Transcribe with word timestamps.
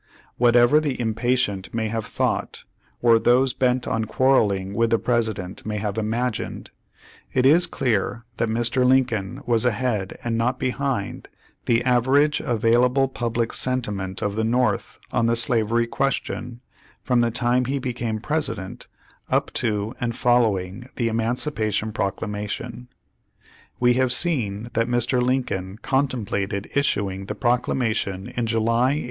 Whatever 0.37 0.79
the 0.79 0.99
impatient 0.99 1.75
may 1.75 1.87
have 1.87 2.07
thought, 2.07 2.63
or 3.03 3.19
those 3.19 3.53
bent 3.53 3.87
on 3.87 4.05
quarreling 4.05 4.73
with 4.73 4.89
the 4.89 4.97
President 4.97 5.63
may 5.63 5.77
have 5.77 5.95
imagined, 5.95 6.71
it 7.33 7.45
is 7.45 7.67
clear 7.67 8.25
that 8.37 8.49
Mr. 8.49 8.83
Lincoln 8.83 9.43
was 9.45 9.63
ahead 9.63 10.17
and 10.23 10.35
not 10.35 10.57
behind 10.57 11.27
the 11.67 11.83
average 11.83 12.39
available 12.39 13.07
public 13.07 13.53
sentiment 13.53 14.23
of 14.23 14.35
the 14.35 14.43
North 14.43 14.97
on 15.11 15.27
the 15.27 15.35
slavery 15.35 15.85
question 15.85 16.61
from 17.03 17.21
the 17.21 17.29
time 17.29 17.65
he 17.65 17.77
became 17.77 18.19
Presi 18.19 18.55
dent, 18.55 18.87
up 19.29 19.53
to 19.53 19.93
and 19.99 20.15
following 20.15 20.89
the 20.95 21.09
Emancipation 21.09 21.91
Proc 21.91 22.21
lamation. 22.21 22.87
We 23.79 23.93
have 23.93 24.11
seen 24.11 24.69
that 24.73 24.87
Mr. 24.87 25.21
Lincoln 25.21 25.77
contemplated 25.77 26.71
is 26.73 26.87
suing 26.87 27.27
the 27.27 27.35
Proclamation 27.35 28.29
in 28.35 28.47
July 28.47 28.95
1862. 28.95 28.99